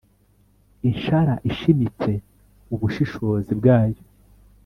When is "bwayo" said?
3.59-3.99